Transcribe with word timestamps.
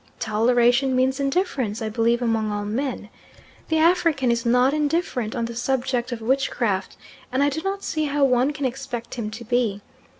Toleration 0.19 0.95
means 0.95 1.19
indifference, 1.19 1.79
I 1.79 1.87
believe, 1.87 2.23
among 2.23 2.51
all 2.51 2.65
men. 2.65 3.09
The 3.67 3.77
African 3.77 4.31
is 4.31 4.47
not 4.47 4.73
indifferent 4.73 5.35
on 5.35 5.45
the 5.45 5.55
subject 5.55 6.11
of 6.11 6.21
witchcraft, 6.21 6.97
and 7.31 7.43
I 7.43 7.49
do 7.49 7.61
not 7.61 7.83
see 7.83 8.05
how 8.05 8.23
one 8.25 8.51
can 8.51 8.65
expect 8.65 9.13
him 9.13 9.29
to 9.29 9.43
be. 9.45 9.81